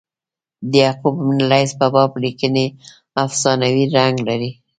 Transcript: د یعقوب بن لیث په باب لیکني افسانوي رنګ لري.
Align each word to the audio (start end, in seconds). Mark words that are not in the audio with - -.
د 0.69 0.71
یعقوب 0.83 1.15
بن 1.27 1.39
لیث 1.51 1.71
په 1.79 1.87
باب 1.93 2.11
لیکني 2.23 2.65
افسانوي 3.23 3.85
رنګ 3.95 4.15
لري. 4.27 4.51